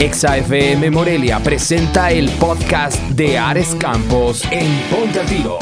[0.00, 5.58] Exa FM Morelia presenta el podcast de Ares Campos en Ponte Tiro.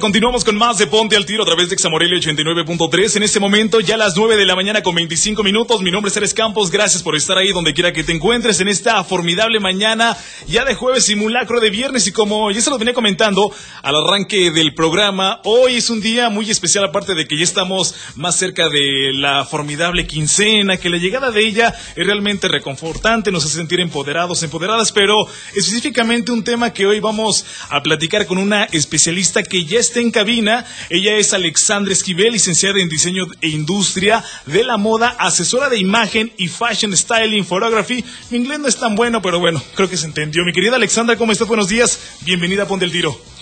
[0.00, 3.16] Continuamos con más de Ponte al Tiro a través de Examorelio 89.3.
[3.16, 5.82] En este momento, ya las 9 de la mañana con 25 minutos.
[5.82, 6.70] Mi nombre es Eres Campos.
[6.70, 10.16] Gracias por estar ahí donde quiera que te encuentres en esta formidable mañana,
[10.48, 12.06] ya de jueves, simulacro de viernes.
[12.06, 16.28] Y como ya se lo venía comentando al arranque del programa, hoy es un día
[16.28, 20.96] muy especial, aparte de que ya estamos más cerca de la formidable quincena, que la
[20.96, 25.14] llegada de ella es realmente reconfortante, nos hace sentir empoderados, empoderadas, pero
[25.54, 30.10] específicamente un tema que hoy vamos a platicar con una especialista que ya está en
[30.10, 30.66] cabina.
[30.90, 36.32] Ella es Alexandra Esquivel, licenciada en Diseño e Industria de la Moda, asesora de imagen
[36.36, 38.04] y Fashion Styling Photography.
[38.30, 40.44] Mi inglés no es tan bueno, pero bueno, creo que se entendió.
[40.44, 41.46] Mi querida Alexandra, ¿cómo estás?
[41.48, 41.98] Buenos días.
[42.22, 43.37] Bienvenida a Ponte el Tiro.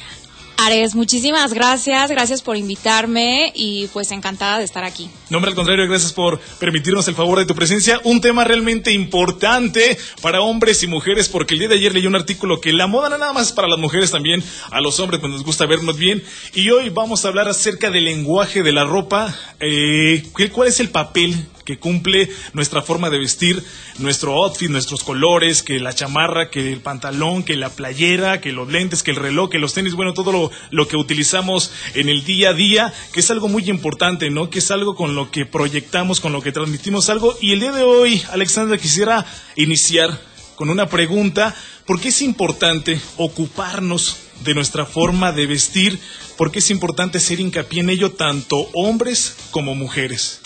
[0.58, 5.10] Ares, muchísimas gracias, gracias por invitarme y pues encantada de estar aquí.
[5.28, 8.00] No, hombre, al contrario, gracias por permitirnos el favor de tu presencia.
[8.04, 12.16] Un tema realmente importante para hombres y mujeres, porque el día de ayer leí un
[12.16, 15.20] artículo que la moda no nada más es para las mujeres, también a los hombres
[15.20, 16.24] pues nos gusta vernos bien.
[16.54, 20.88] Y hoy vamos a hablar acerca del lenguaje de la ropa, eh, cuál es el
[20.88, 23.62] papel que cumple nuestra forma de vestir,
[23.98, 28.70] nuestro outfit, nuestros colores, que la chamarra, que el pantalón, que la playera, que los
[28.70, 32.24] lentes, que el reloj, que los tenis, bueno, todo lo, lo que utilizamos en el
[32.24, 34.48] día a día, que es algo muy importante, ¿no?
[34.48, 37.36] Que es algo con lo que proyectamos, con lo que transmitimos algo.
[37.42, 40.18] Y el día de hoy, Alexandra, quisiera iniciar
[40.54, 45.98] con una pregunta, ¿por qué es importante ocuparnos de nuestra forma de vestir?
[46.36, 50.40] ¿Por qué es importante hacer hincapié en ello tanto hombres como mujeres?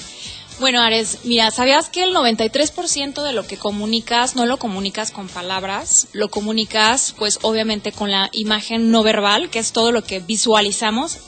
[0.60, 5.26] Bueno, Ares, mira, ¿sabías que el 93% de lo que comunicas no lo comunicas con
[5.26, 6.08] palabras?
[6.12, 11.20] Lo comunicas, pues, obviamente con la imagen no verbal, que es todo lo que visualizamos.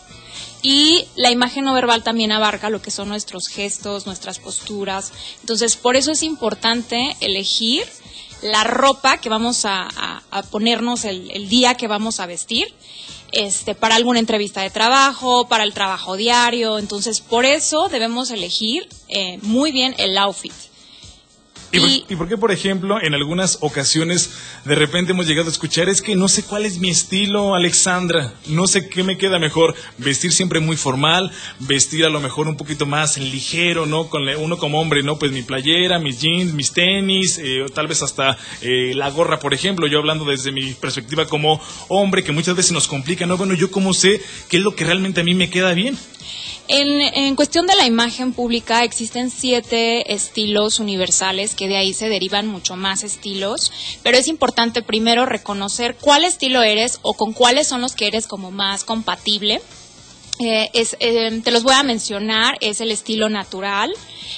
[0.60, 5.14] Y la imagen no verbal también abarca lo que son nuestros gestos, nuestras posturas.
[5.40, 7.86] Entonces, por eso es importante elegir
[8.42, 9.88] la ropa que vamos a,
[10.50, 12.74] ponernos el día que vamos a vestir
[13.32, 16.78] este, para alguna entrevista de trabajo, para el trabajo diario.
[16.78, 20.52] Entonces, por eso debemos elegir eh, muy bien el outfit.
[21.74, 24.30] ¿Y, por, qué, por ejemplo, en algunas ocasiones
[24.66, 28.34] de repente hemos llegado a escuchar es que no sé cuál es mi estilo, Alexandra?
[28.46, 32.58] No sé qué me queda mejor, vestir siempre muy formal, vestir a lo mejor un
[32.58, 34.10] poquito más ligero, ¿no?
[34.10, 35.18] Con uno como hombre, ¿no?
[35.18, 39.54] Pues mi playera, mis jeans, mis tenis, eh, tal vez hasta eh, la gorra, por
[39.54, 39.86] ejemplo.
[39.86, 41.58] Yo hablando desde mi perspectiva como
[41.88, 43.38] hombre, que muchas veces nos complica, ¿no?
[43.38, 45.96] Bueno, yo cómo sé qué es lo que realmente a mí me queda bien.
[46.68, 52.46] En, cuestión de la imagen pública existen siete estilos universales que de ahí se derivan
[52.46, 57.80] mucho más estilos, pero es importante primero reconocer cuál estilo eres o con cuáles son
[57.80, 59.60] los que eres como más compatible.
[60.38, 63.92] Eh, eh, te los voy a mencionar, es el estilo natural,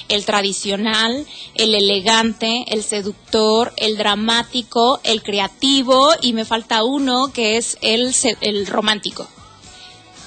[0.09, 7.59] el tradicional, el elegante, el seductor, el dramático, el creativo y me falta uno que
[7.59, 9.29] es el romántico.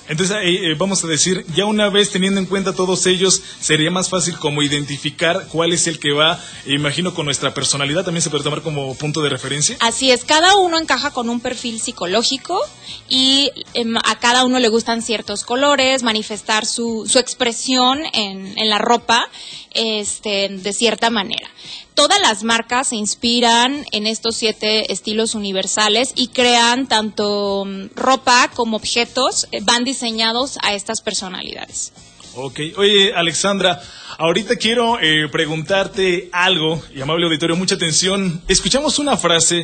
[0.09, 4.09] Entonces, eh, vamos a decir, ya una vez teniendo en cuenta todos ellos, sería más
[4.09, 8.43] fácil como identificar cuál es el que va, imagino, con nuestra personalidad, también se puede
[8.43, 9.77] tomar como punto de referencia.
[9.79, 12.61] Así es, cada uno encaja con un perfil psicológico
[13.09, 18.69] y em, a cada uno le gustan ciertos colores, manifestar su, su expresión en, en
[18.69, 19.29] la ropa
[19.73, 21.49] este, de cierta manera
[21.97, 28.51] todas las marcas se inspiran en estos siete estilos universales y crean tanto mm, ropa
[28.53, 31.91] como objetos, eh, van diseñados a estas personalidades.
[32.35, 33.81] Ok, oye Alexandra,
[34.19, 38.43] ahorita quiero eh, preguntarte algo, y amable auditorio, mucha atención.
[38.47, 39.63] Escuchamos una frase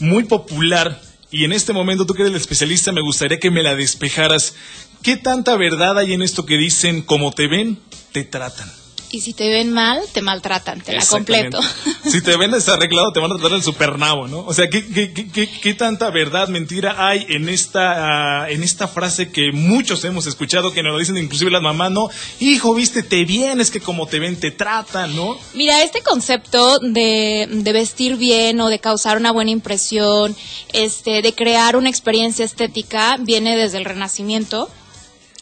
[0.00, 0.98] muy popular
[1.30, 4.54] y en este momento tú que eres el especialista me gustaría que me la despejaras.
[5.02, 7.78] ¿Qué tanta verdad hay en esto que dicen como te ven,
[8.12, 8.85] te tratan?
[9.16, 11.58] Y si te ven mal, te maltratan, te la completo.
[12.04, 14.40] Si te ven desarreglado, te van a tratar el supernavo, ¿no?
[14.40, 18.86] O sea, ¿qué, qué, qué, qué tanta verdad, mentira hay en esta, ah, en esta
[18.86, 22.08] frase que muchos hemos escuchado, que nos lo dicen inclusive las mamás, ¿no?
[22.38, 25.36] Hijo, vístete bien, es que como te ven, te tratan, ¿no?
[25.54, 30.36] Mira, este concepto de, de vestir bien o de causar una buena impresión,
[30.72, 34.70] este, de crear una experiencia estética, viene desde el Renacimiento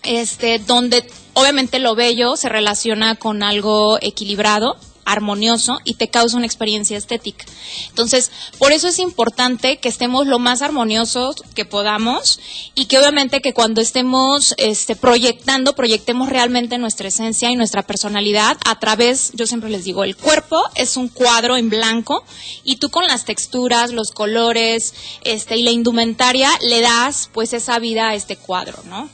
[0.04, 1.04] este, donde
[1.34, 7.44] obviamente lo bello se relaciona con algo equilibrado, armonioso y te causa una experiencia estética.
[7.88, 12.40] Entonces, por eso es importante que estemos lo más armoniosos que podamos
[12.74, 18.56] y que obviamente que cuando estemos este, proyectando, proyectemos realmente nuestra esencia y nuestra personalidad
[18.64, 22.24] a través, yo siempre les digo, el cuerpo es un cuadro en blanco
[22.64, 27.78] y tú con las texturas, los colores este, y la indumentaria le das pues esa
[27.78, 29.08] vida a este cuadro, ¿no?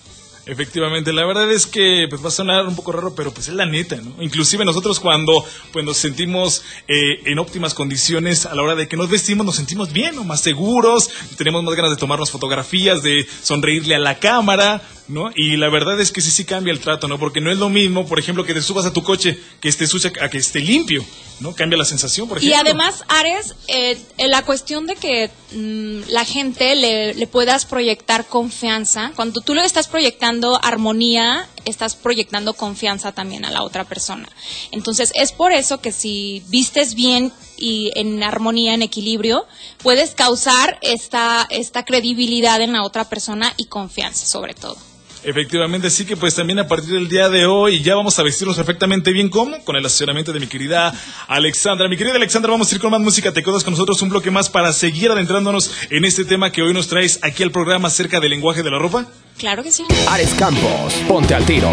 [0.50, 3.54] Efectivamente, la verdad es que pues va a sonar un poco raro, pero pues es
[3.54, 4.20] la neta, ¿no?
[4.20, 8.96] Inclusive nosotros cuando pues nos sentimos eh, en óptimas condiciones a la hora de que
[8.96, 10.24] nos vestimos, nos sentimos bien, ¿no?
[10.24, 15.30] Más seguros, tenemos más ganas de tomarnos fotografías, de sonreírle a la cámara, ¿no?
[15.36, 17.16] Y la verdad es que sí, sí cambia el trato, ¿no?
[17.16, 19.86] Porque no es lo mismo, por ejemplo, que te subas a tu coche, que esté
[19.86, 21.04] sucia, a que esté limpio,
[21.40, 21.54] ¿no?
[21.54, 22.56] Cambia la sensación, por ejemplo.
[22.56, 28.26] Y además, Ares, eh, la cuestión de que mm, la gente le, le, puedas proyectar
[28.26, 34.28] confianza, cuando tú le estás proyectando armonía, estás proyectando confianza también a la otra persona.
[34.70, 39.46] Entonces, es por eso que si vistes bien y en armonía, en equilibrio,
[39.82, 44.89] puedes causar esta, esta credibilidad en la otra persona y confianza sobre todo.
[45.22, 48.56] Efectivamente, sí que pues también a partir del día de hoy ya vamos a vestirnos
[48.56, 50.94] perfectamente bien como con el asesoramiento de mi querida
[51.28, 51.88] Alexandra.
[51.88, 53.32] Mi querida Alexandra, vamos a ir con más música.
[53.32, 56.72] Te quedas con nosotros un bloque más para seguir adentrándonos en este tema que hoy
[56.72, 59.06] nos traes aquí al programa acerca del lenguaje de la ropa.
[59.38, 59.84] Claro que sí.
[60.08, 61.70] Ares Campos, ponte al tiro.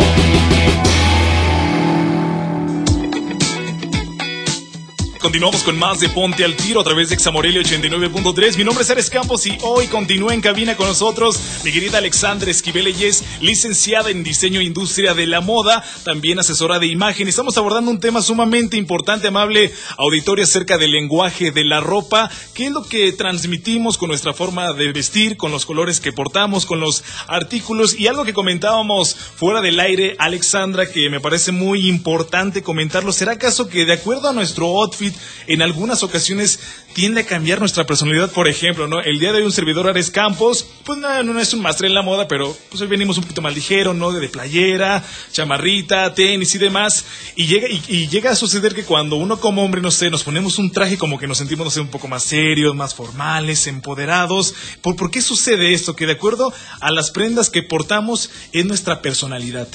[5.27, 8.55] Continuamos con más de Ponte al Tiro a través de Examorelio 89.3.
[8.55, 11.37] Mi nombre es Ares Campos y hoy continúa en cabina con nosotros
[11.67, 16.79] mi querida Alexandra Esquivel es licenciada en Diseño e Industria de la Moda, también asesora
[16.79, 17.27] de imagen.
[17.27, 22.31] Estamos abordando un tema sumamente importante, amable auditorio, acerca del lenguaje de la ropa.
[22.53, 26.65] ¿Qué es lo que transmitimos con nuestra forma de vestir, con los colores que portamos,
[26.65, 27.99] con los artículos?
[27.99, 33.11] Y algo que comentábamos fuera del aire, Alexandra, que me parece muy importante comentarlo.
[33.11, 35.16] ¿Será acaso que de acuerdo a nuestro outfit,
[35.47, 36.59] en algunas ocasiones
[36.93, 38.31] tiende a cambiar nuestra personalidad.
[38.31, 39.01] Por ejemplo, ¿no?
[39.01, 41.93] El día de hoy un servidor Ares Campos, pues no, no es un máster en
[41.93, 44.11] la moda, pero pues hoy venimos un poquito más ligero, ¿no?
[44.11, 47.05] De, playera, chamarrita, tenis y demás.
[47.35, 50.57] Y llega, y, llega a suceder que cuando uno como hombre, no sé, nos ponemos
[50.57, 54.53] un traje como que nos sentimos, no sé, un poco más serios, más formales, empoderados.
[54.81, 55.95] ¿Por, ¿Por qué sucede esto?
[55.95, 59.67] Que de acuerdo a las prendas que portamos es nuestra personalidad.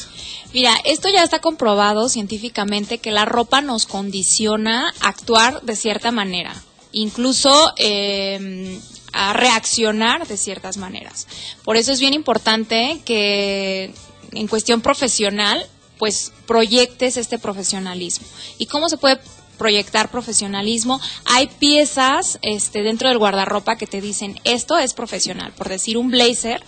[0.52, 6.10] Mira, esto ya está comprobado científicamente que la ropa nos condiciona a actuar de cierta
[6.10, 6.54] manera,
[6.92, 8.78] incluso em,
[9.12, 11.26] a reaccionar de ciertas maneras.
[11.64, 13.94] Por eso es bien importante que
[14.32, 15.66] en cuestión profesional,
[15.98, 18.26] pues proyectes este profesionalismo.
[18.58, 19.20] ¿Y cómo se puede
[19.62, 21.00] proyectar profesionalismo.
[21.24, 25.52] Hay piezas este, dentro del guardarropa que te dicen esto es profesional.
[25.52, 26.64] Por decir un blazer,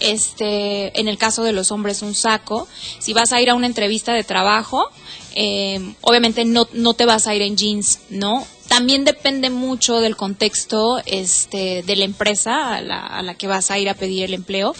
[0.00, 2.68] este, en el caso de los hombres un saco.
[2.98, 4.90] Si vas a ir a una entrevista de trabajo,
[5.34, 8.46] eh, obviamente no, no te vas a ir en jeans, ¿no?
[8.68, 13.88] También depende mucho del contexto este, de la empresa a la, que vas a ir
[13.90, 14.74] a pedir el empleo.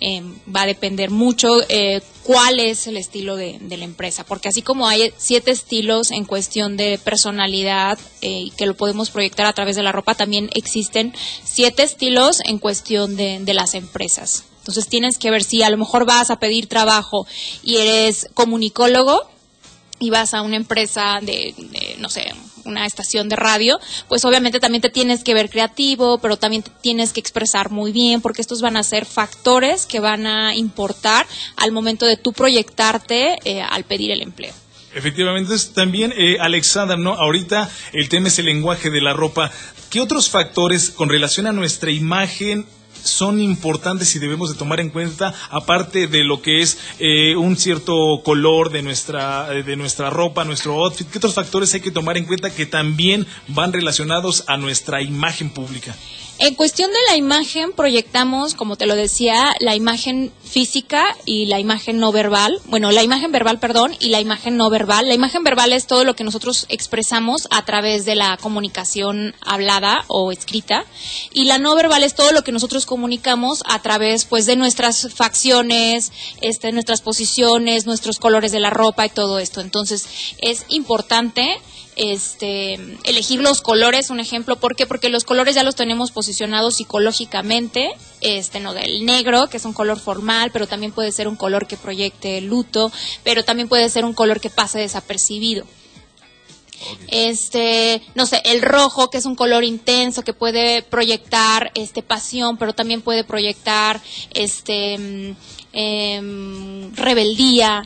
[0.00, 0.22] Eh,
[0.54, 4.86] va a depender mucho eh, cuál es el estilo de, la empresa, porque así como
[4.86, 9.82] hay siete estilos en cuestión de personalidad y que lo podemos proyectar a través de
[9.82, 14.44] la ropa, también existen siete estilos en cuestión de, de las empresas.
[14.68, 17.26] Entonces tienes que ver si a lo mejor vas a pedir trabajo
[17.62, 19.26] y eres comunicólogo
[19.98, 21.54] y vas a una empresa de,
[22.00, 22.34] no sé,
[22.66, 26.70] una estación de radio, pues obviamente también te tienes que ver creativo, pero también te
[26.82, 31.26] tienes que expresar muy bien, porque estos van a ser factores que van a importar
[31.56, 34.52] al momento de tú proyectarte eh, al pedir el empleo.
[34.94, 36.36] Efectivamente, también, eh,
[36.98, 37.14] ¿no?
[37.14, 39.50] Ahorita el tema es el lenguaje de la ropa.
[39.88, 42.66] ¿Qué otros factores con relación a nuestra imagen
[43.08, 47.56] son importantes y debemos de tomar en cuenta, aparte de lo que es eh, un
[47.56, 51.08] cierto color de nuestra, de nuestra ropa, nuestro outfit?
[51.08, 55.50] ¿Qué otros factores hay que tomar en cuenta que también van relacionados a nuestra imagen
[55.50, 55.96] pública?
[56.40, 61.58] En cuestión de la imagen, proyectamos, como te lo decía, la imagen física y la
[61.58, 62.60] imagen no verbal.
[62.66, 65.08] Bueno, la imagen verbal, perdón, y la imagen no verbal.
[65.08, 70.04] La imagen verbal es todo lo que nosotros expresamos a través de la comunicación hablada
[70.06, 70.84] o escrita.
[71.32, 75.12] Y la no verbal es todo lo que nosotros comunicamos a través, pues, de nuestras
[75.12, 79.60] facciones, este, nuestras posiciones, nuestros colores de la ropa y todo esto.
[79.60, 80.06] Entonces,
[80.40, 81.60] es importante
[81.98, 84.86] este, elegir los colores, un ejemplo, ¿por qué?
[84.86, 87.90] Porque los colores ya los tenemos posicionados psicológicamente,
[88.20, 91.66] este, no, del negro, que es un color formal, pero también puede ser un color
[91.66, 92.92] que proyecte luto,
[93.24, 95.66] pero también puede ser un color que pase desapercibido.
[97.08, 102.58] Este, no sé, el rojo, que es un color intenso, que puede proyectar este pasión,
[102.58, 104.00] pero también puede proyectar
[104.32, 105.36] este mm,
[105.72, 107.82] em, rebeldía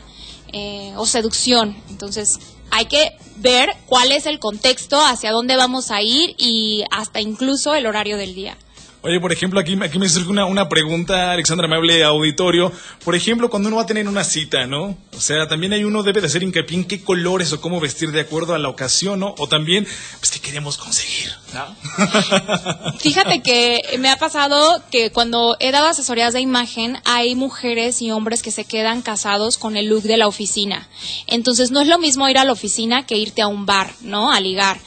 [0.51, 1.75] eh, o seducción.
[1.89, 2.39] Entonces,
[2.69, 7.73] hay que ver cuál es el contexto, hacia dónde vamos a ir y hasta incluso
[7.75, 8.57] el horario del día.
[9.05, 12.71] Oye, por ejemplo, aquí, aquí me surge una, una pregunta, Alexandra, me hable auditorio.
[13.03, 14.97] Por ejemplo, cuando uno va a tener una cita, ¿no?
[15.13, 18.13] O sea, también hay uno debe de hacer hincapié en qué colores o cómo vestir
[18.13, 19.35] de acuerdo a la ocasión, ¿no?
[19.39, 19.85] O también,
[20.19, 22.93] pues, qué queremos conseguir, ¿no?
[22.99, 28.09] Fíjate que me ha pasado que cuando he dado asesorías de imagen, hay mujeres y
[28.11, 30.87] hombres que se quedan casados con el look de la oficina.
[31.27, 34.31] Entonces, no es lo mismo ir a la oficina que irte a un bar, ¿no?
[34.31, 34.79] A ligar.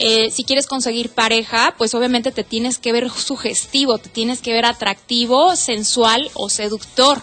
[0.00, 4.52] Eh, si quieres conseguir pareja, pues obviamente te tienes que ver sugestivo, te tienes que
[4.52, 7.22] ver atractivo, sensual o seductor.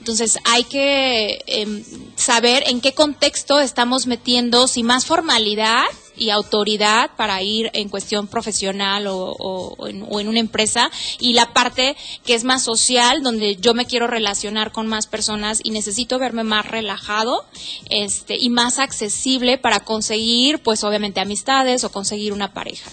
[0.00, 1.84] Entonces hay que em,
[2.16, 5.84] saber en qué contexto estamos metiendo, si más formalidad
[6.18, 12.34] y autoridad para ir en cuestión profesional o, en, una empresa y la parte que
[12.34, 16.66] es más social donde yo me quiero relacionar con más personas y necesito verme más
[16.66, 17.44] relajado
[17.90, 22.90] este y más accesible para conseguir pues obviamente amistades o conseguir una pareja.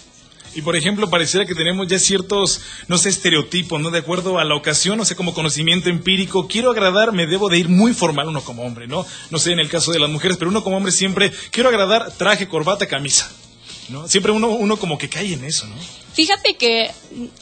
[0.55, 3.91] Y por ejemplo, pareciera que tenemos ya ciertos, no sé, estereotipos, ¿no?
[3.91, 6.47] De acuerdo a la ocasión, no sé, como conocimiento empírico.
[6.47, 9.05] Quiero agradar, me debo de ir muy formal uno como hombre, ¿no?
[9.31, 12.11] No sé en el caso de las mujeres, pero uno como hombre siempre, quiero agradar
[12.17, 13.29] traje, corbata, camisa.
[13.89, 14.07] ¿No?
[14.07, 15.75] Siempre uno, uno como que cae en eso, ¿no?
[16.15, 16.91] Fíjate que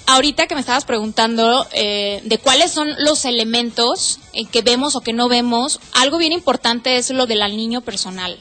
[0.08, 5.02] ahorita que me estabas preguntando eh, de cuáles son los elementos eh, que vemos o
[5.02, 8.40] que no vemos, algo bien importante es lo del niño personal.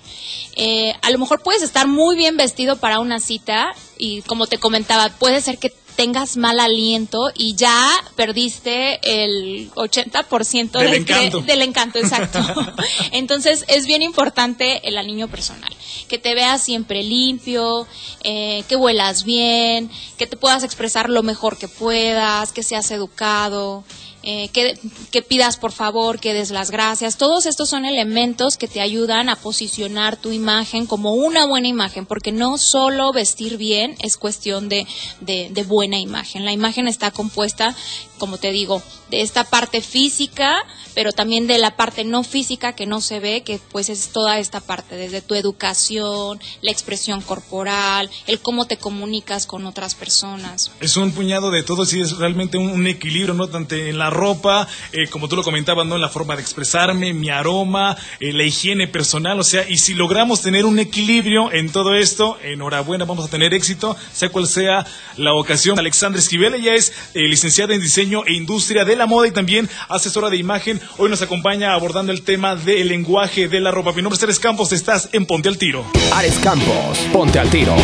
[0.57, 4.59] Eh, a lo mejor puedes estar muy bien vestido para una cita y como te
[4.59, 11.41] comentaba, puede ser que tengas mal aliento y ya perdiste el 80% del, del encanto.
[11.43, 12.41] del encanto, exacto.
[13.13, 15.73] Entonces es bien importante el niño personal,
[16.09, 17.87] que te veas siempre limpio,
[18.25, 23.85] eh, que huelas bien, que te puedas expresar lo mejor que puedas, que seas educado.
[24.25, 24.79] Eh, que,
[25.11, 27.17] que, pidas por favor, que des las gracias.
[27.17, 32.07] Todos estos son elementos que te ayudan a posicionar tu imagen como una buena imagen,
[32.07, 34.87] porque no solo vestir bien es cuestión de,
[35.21, 36.45] de, de buena imagen.
[36.45, 37.75] La imagen está compuesta,
[38.23, 40.65] como te digo, de esta parte física,
[40.95, 44.39] pero también de la parte no física que no se ve, que pues es toda
[44.39, 50.71] esta parte, desde tu educación, la expresión corporal, el cómo te comunicas con otras personas.
[50.79, 53.49] Es un puñado de todo, sí, es realmente un, equilibrio, ¿no?
[53.49, 55.97] Tanto en la ropa, eh, como tú lo comentabas, ¿no?
[55.97, 59.95] En la forma de expresarme, mi aroma, eh, la higiene personal, o sea, y si
[59.95, 64.87] logramos tener un equilibrio en todo esto, enhorabuena, vamos a tener éxito, sea cual sea
[65.17, 65.77] la ocasión.
[65.81, 69.69] Alexandra Esquivel, ella es eh, licenciada en diseño e industria de la moda y también
[69.89, 70.81] asesora de imagen.
[70.99, 73.93] Hoy nos acompaña abordando el tema del lenguaje de la ropa.
[73.93, 75.85] Mi nombre es Ares Campos, estás en Ponte al Tiro.
[76.13, 77.75] Ares Campos, Ponte al Tiro.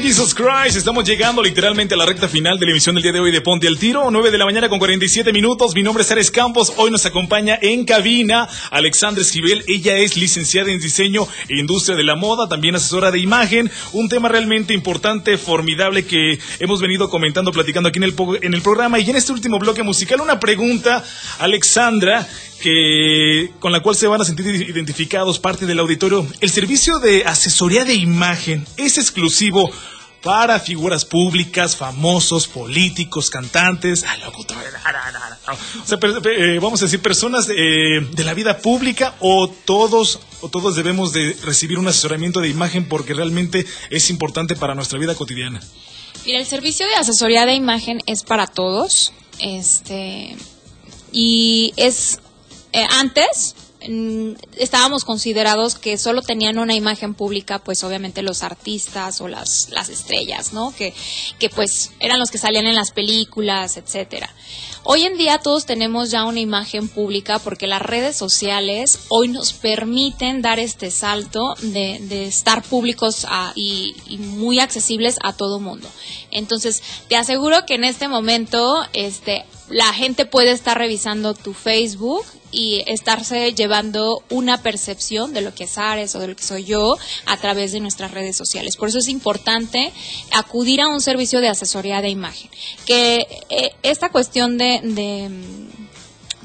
[0.00, 3.18] Jesus Christ, estamos llegando literalmente a la recta final de la emisión del día de
[3.18, 5.74] hoy de Ponte al Tiro, 9 de la mañana con 47 minutos.
[5.74, 10.70] Mi nombre es Ares Campos, hoy nos acompaña en cabina Alexandra Esquivel, ella es licenciada
[10.70, 15.36] en diseño e industria de la moda, también asesora de imagen, un tema realmente importante,
[15.36, 19.32] formidable que hemos venido comentando, platicando aquí en el, en el programa y en este
[19.32, 21.04] último bloque musical una pregunta,
[21.40, 22.28] Alexandra,
[22.60, 26.26] que con la cual se van a sentir identificados parte del auditorio.
[26.40, 29.70] El servicio de asesoría de imagen es exclusivo
[30.22, 34.04] para figuras públicas, famosos, políticos, cantantes,
[36.60, 41.36] vamos a decir personas eh, de la vida pública o todos o todos debemos de
[41.44, 45.60] recibir un asesoramiento de imagen porque realmente es importante para nuestra vida cotidiana.
[46.24, 50.36] Mira, el servicio de asesoría de imagen es para todos, este
[51.12, 52.20] y es
[52.72, 53.54] eh, antes
[54.56, 59.88] estábamos considerados que solo tenían una imagen pública, pues obviamente los artistas o las, las
[59.88, 60.74] estrellas, ¿no?
[60.76, 60.94] Que,
[61.38, 64.30] que pues eran los que salían en las películas, etcétera.
[64.84, 69.52] Hoy en día todos tenemos ya una imagen pública porque las redes sociales hoy nos
[69.52, 75.88] permiten dar este salto de, de estar públicos y, y, muy accesibles a todo mundo.
[76.30, 82.24] Entonces, te aseguro que en este momento, este, la gente puede estar revisando tu Facebook
[82.50, 86.64] y estarse llevando una percepción de lo que es Ares o de lo que soy
[86.64, 86.96] yo
[87.26, 88.76] a través de nuestras redes sociales.
[88.76, 89.92] Por eso es importante
[90.32, 92.50] acudir a un servicio de asesoría de imagen.
[92.86, 95.30] Que eh, esta cuestión de, de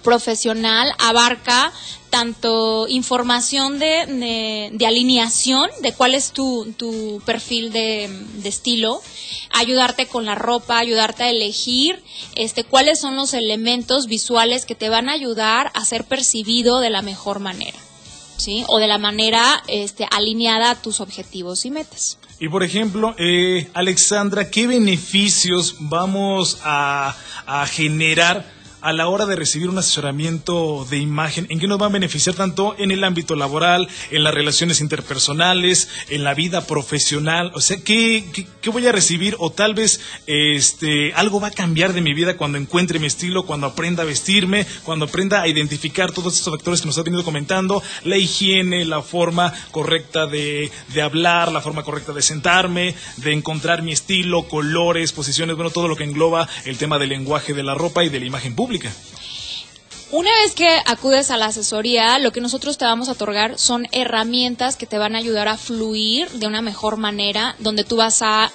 [0.03, 1.71] profesional abarca
[2.13, 9.01] tanto información de, de, alineación, de cuál es tu, tu perfil de, de, estilo,
[9.51, 12.03] ayudarte con la ropa, ayudarte a elegir
[12.35, 16.91] este, cuáles son los elementos visuales que te van a ayudar a ser percibido de
[16.91, 17.79] la mejor manera.
[18.37, 18.63] ¿Sí?
[18.67, 22.19] O de la manera este, alineada a tus objetivos y metas.
[22.39, 28.52] Y por ejemplo, eh, Alexandra, ¿qué beneficios vamos a, a generar
[28.83, 31.47] a la hora de recibir un asesoramiento de imagen?
[31.49, 35.87] ¿En qué nos va a beneficiar tanto en el ámbito laboral, en las relaciones interpersonales,
[36.09, 37.51] en la vida profesional?
[37.55, 38.25] O sea, ¿qué,
[38.61, 39.37] qué, voy a recibir?
[39.39, 43.45] O tal vez este, algo va a cambiar de mi vida cuando encuentre mi estilo,
[43.45, 47.23] cuando aprenda a vestirme, cuando aprenda a identificar todos estos factores que nos ha venido
[47.23, 53.31] comentando, la higiene, la forma correcta de, de hablar, la forma correcta de sentarme, de
[53.31, 57.63] encontrar mi estilo, colores, posiciones, bueno, todo lo que engloba el tema del lenguaje de
[57.63, 58.72] la ropa y de la imagen pública.
[60.11, 63.87] Una vez que acudes a la asesoría, lo que nosotros te vamos a otorgar son
[63.91, 68.21] herramientas que te van a ayudar a fluir de una mejor manera, donde tú vas
[68.21, 68.51] a,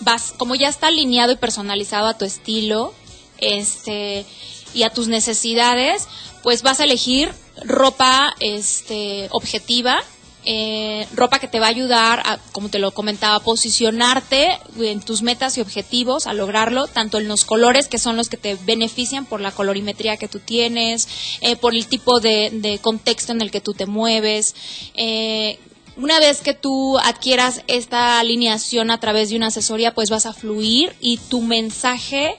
[0.00, 2.94] vas, como ya está alineado y personalizado a tu estilo,
[3.38, 4.24] este,
[4.72, 6.06] y a tus necesidades,
[6.44, 7.32] pues vas a elegir
[7.64, 10.02] ropa, este, objetiva,
[10.44, 15.00] eh, ropa que te va a ayudar, a, como te lo comentaba, a posicionarte en
[15.00, 18.56] tus metas y objetivos, a lograrlo, tanto en los colores que son los que te
[18.64, 21.08] benefician por la colorimetría que tú tienes,
[21.40, 24.54] eh, por el tipo de, de, contexto en el que tú te mueves,
[24.94, 25.58] eh,
[26.00, 30.32] una vez que tú adquieras esta alineación a través de una asesoría, pues vas a
[30.32, 32.36] fluir y tu mensaje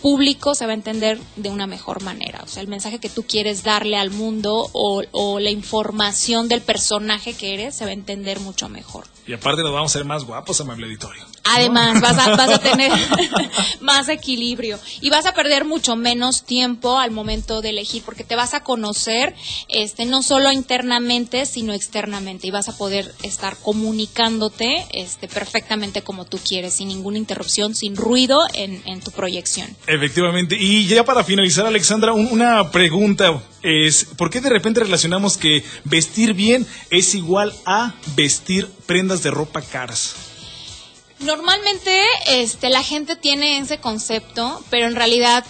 [0.00, 2.40] público se va a entender de una mejor manera.
[2.42, 7.34] O sea, el mensaje que tú quieres darle al mundo o, la información del personaje
[7.34, 9.04] que eres se va a entender mucho mejor.
[9.26, 11.24] Y aparte nos vamos a ser más guapos, amable editorio.
[11.44, 12.92] Además, vas, a, vas a tener
[13.80, 18.36] más equilibrio y vas a perder mucho menos tiempo al momento de elegir, porque te
[18.36, 19.34] vas a conocer
[19.68, 26.24] este, no solo internamente, sino externamente y vas a poder estar comunicándote este, perfectamente como
[26.24, 29.76] tú quieres, sin ninguna interrupción, sin ruido en, en tu proyección.
[29.86, 30.56] Efectivamente.
[30.58, 36.34] Y ya para finalizar, Alexandra, una pregunta es, ¿por qué de repente relacionamos que vestir
[36.34, 40.31] bien es igual a vestir prendas de ropa caras?
[41.24, 45.44] Normalmente este, la gente tiene ese concepto, pero en realidad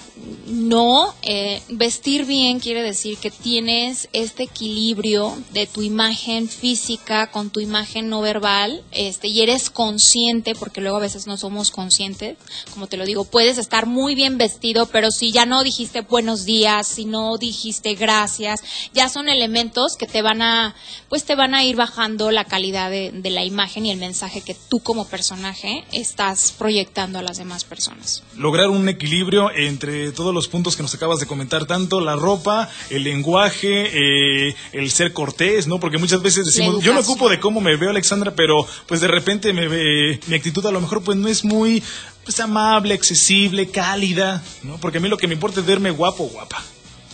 [0.47, 1.15] no.
[1.23, 7.61] Eh, vestir bien quiere decir que tienes este equilibrio de tu imagen física con tu
[7.61, 12.37] imagen no verbal este, y eres consciente, porque luego a veces no somos conscientes.
[12.73, 16.45] Como te lo digo, puedes estar muy bien vestido, pero si ya no dijiste buenos
[16.45, 18.61] días, si no dijiste gracias,
[18.93, 20.75] ya son elementos que te van a,
[21.09, 24.57] pues te van a ir bajando la calidad de la imagen y el mensaje que
[24.69, 28.23] tú como personaje estás proyectando a las demás personas.
[28.37, 32.71] Lograr un equilibrio entre todos los puntos que nos acabas de comentar, tanto la ropa,
[32.91, 35.81] el lenguaje, eh, el ser cortés, ¿no?
[35.81, 39.09] Porque muchas veces decimos, yo me ocupo de cómo me veo Alexandra, pero pues de
[39.09, 41.83] repente me ve, mi actitud a lo mejor pues no es muy
[42.25, 44.79] pues, amable, accesible, cálida, ¿no?
[44.79, 46.63] Porque a mí lo que me importa es verme guapo guapa,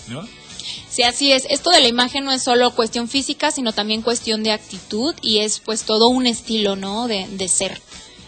[0.08, 0.26] ¿no?
[0.88, 1.46] Sí, así es.
[1.48, 5.38] Esto de la imagen no es solo cuestión física, sino también cuestión de actitud y
[5.38, 7.06] es pues todo un estilo, ¿no?
[7.06, 7.80] De, de ser.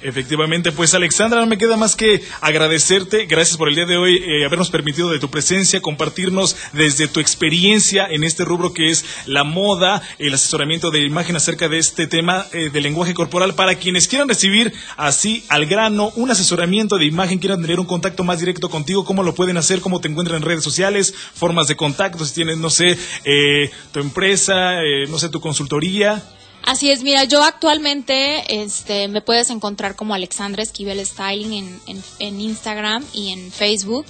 [0.03, 3.27] Efectivamente, pues Alexandra, no me queda más que agradecerte.
[3.27, 7.21] Gracias por el día de hoy eh, habernos permitido de tu presencia, compartirnos desde tu
[7.21, 12.07] experiencia en este rubro que es la moda, el asesoramiento de imagen acerca de este
[12.07, 13.55] tema eh, de lenguaje corporal.
[13.55, 18.25] Para quienes quieran recibir así al grano un asesoramiento de imagen, quieran tener un contacto
[18.25, 19.81] más directo contigo, ¿cómo lo pueden hacer?
[19.81, 21.13] ¿Cómo te encuentran en redes sociales?
[21.35, 24.77] Formas de contacto, si tienes, no sé, eh, tu empresa,
[25.09, 26.23] no sé, tu consultoría.
[26.63, 32.41] Así es, mira, yo actualmente este, me puedes encontrar como Alexandra Esquivel Styling en, en,
[32.41, 34.05] Instagram y en Facebook.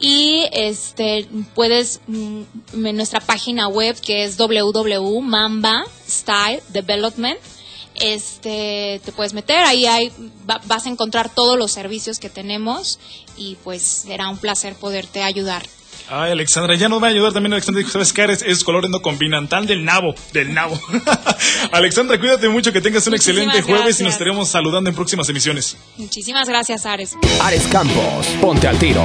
[0.00, 2.42] Y este, puedes, mm,
[2.86, 7.38] en nuestra página web que es www.mamba Style Development
[7.94, 10.12] este te puedes meter ahí hay,
[10.44, 12.98] vas a encontrar todos los servicios que tenemos
[13.36, 15.62] y pues será un placer poderte ayudar
[16.08, 17.82] Ay, Alexandra, ya nos va a ayudar también Alexandra.
[17.88, 18.24] ¿Sabes qué?
[18.24, 20.78] Es, es color no combinan tan del nabo, del nabo.
[21.72, 25.76] Alexandra, cuídate mucho, que tengas un excelente jueves y nos estaremos saludando en próximas emisiones.
[25.96, 27.16] Muchísimas gracias, Ares.
[27.40, 29.04] Ares Campos, ponte al tiro.